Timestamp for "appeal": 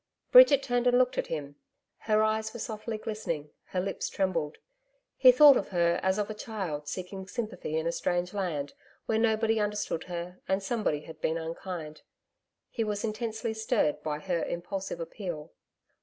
14.99-15.53